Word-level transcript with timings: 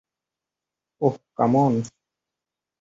Oh, 1.01 1.15
come 1.37 1.53
on! 1.63 1.73